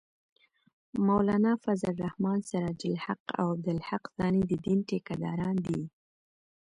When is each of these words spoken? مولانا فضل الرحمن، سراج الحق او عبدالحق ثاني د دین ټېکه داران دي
مولانا 1.07 1.51
فضل 1.63 1.87
الرحمن، 1.93 2.39
سراج 2.49 2.81
الحق 2.91 3.23
او 3.39 3.45
عبدالحق 3.53 4.03
ثاني 4.17 4.41
د 4.49 4.53
دین 4.65 4.79
ټېکه 4.87 5.13
داران 5.23 5.57
دي 5.65 5.81